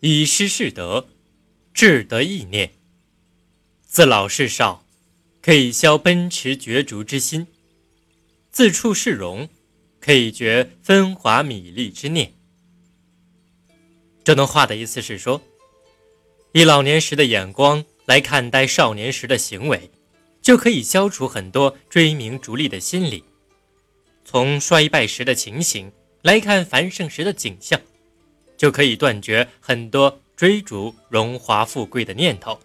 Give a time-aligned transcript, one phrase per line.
[0.00, 1.08] 以失事德，
[1.74, 2.70] 志得意念。
[3.84, 4.86] 自老是少，
[5.42, 7.46] 可以消奔驰角逐之心；
[8.52, 9.48] 自处世荣，
[9.98, 12.32] 可以绝风华米丽之念。
[14.22, 15.42] 这段话的意思是说，
[16.52, 19.90] 以老年时的眼光来看待少年时的行为，
[20.40, 23.24] 就可以消除很多追名逐利的心理；
[24.24, 25.90] 从衰败时的情形
[26.22, 27.80] 来看繁盛时的景象，
[28.58, 32.58] 就可以断绝很多追逐荣华富贵的念头。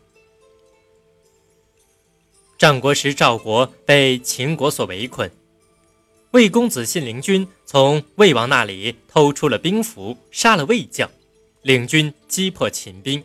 [2.57, 5.31] 战国时，赵国被秦国所围困，
[6.31, 11.09] 魏公子信陵君从魏王那里偷出了兵符，杀了魏将。
[11.61, 13.23] 领军击破秦兵，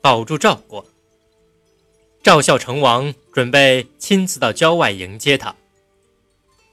[0.00, 0.86] 保住赵国。
[2.22, 5.54] 赵孝成王准备亲自到郊外迎接他。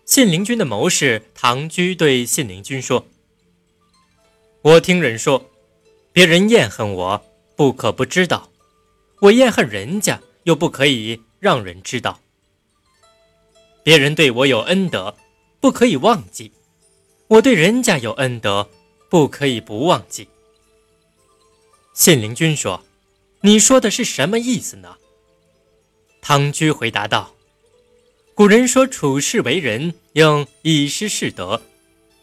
[0.05, 3.05] 信陵君的谋士唐雎对信陵君说
[4.64, 5.50] ：“我听人说，
[6.14, 7.26] 别人厌恨我，
[7.56, 8.48] 不可不知道；
[9.20, 12.20] 我厌恨人家，又不可以让人知道。
[13.81, 15.18] 别人对我有恩德，
[15.59, 16.52] 不可以忘记；
[17.28, 18.70] 我对人家有恩德，
[19.09, 20.28] 不可以不忘记。”
[21.96, 22.84] 信陵君说
[23.42, 24.96] ：“你说的是什么意思呢？”
[26.22, 27.34] 唐居回答道
[28.36, 31.64] ：“古人说处世为人应以失事德。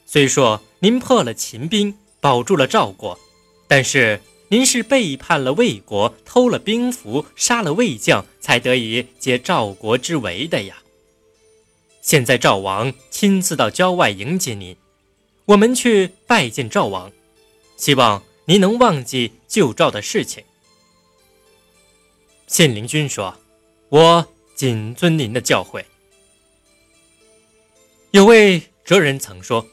[0.06, 3.19] 虽说您破了秦兵，保住了赵国，
[3.66, 10.78] 但是您是背叛了魏国，偷了兵符，杀了魏将，才得以解赵国之围的呀。
[12.02, 14.77] 现在赵王亲自到郊外迎接您，
[15.46, 17.11] 我们去拜见赵王，
[17.77, 20.42] 希望。”您能忘记旧赵的事情？
[22.46, 23.36] 信陵君说
[23.91, 25.84] ：“我谨遵您的教诲。”
[28.11, 29.69] 有位哲人曾说：“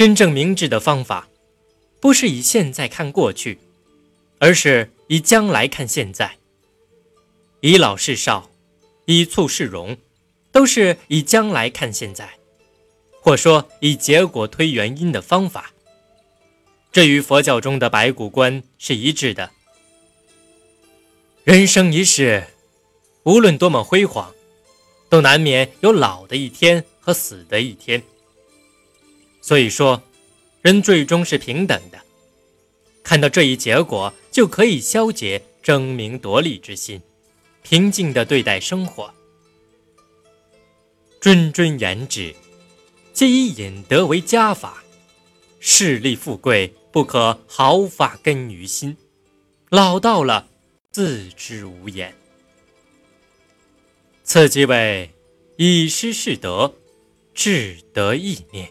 [0.00, 1.28] 真正明智的方法，
[2.00, 3.58] 不是以现在看过去，
[4.38, 6.38] 而是以将来看现在。
[7.60, 8.50] 以老是少，
[9.04, 9.98] 以促是荣，
[10.50, 12.30] 都是以将来看现在，
[13.20, 15.70] 或说以结果推原因的方法。”
[16.90, 19.50] 这与佛教中的白骨观是一致的。
[21.44, 22.46] 人生一世，
[23.24, 24.32] 无论多么辉煌，
[25.10, 28.02] 都难免有老的一天和死的一天。
[29.40, 30.02] 所以说，
[30.62, 31.98] 人最终是平等的。
[33.02, 37.00] 看到这一结果，就可以消解争名夺利之心，
[37.62, 39.12] 平静地对待生活。
[41.20, 42.34] 谆谆言之，
[43.12, 44.82] 皆以引德为家法，
[45.58, 46.74] 势利富贵。
[46.92, 48.96] 不可毫发根于心，
[49.68, 50.48] 老到了
[50.90, 52.12] 自知无言。
[54.24, 55.08] 此即为
[55.56, 56.74] 以失事德，
[57.32, 58.68] 志得意念。